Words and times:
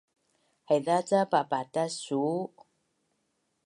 Haiza 0.67 0.97
ca 1.09 1.21
papatas 1.31 1.93
su’u? 2.03 2.35